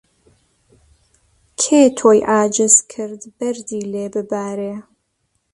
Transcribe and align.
کێ 1.61 1.81
تۆی 1.97 2.19
عاجز 2.31 2.75
کرد 2.91 3.21
بەردی 3.37 3.83
لێ 3.91 4.05
ببارێ 4.15 4.73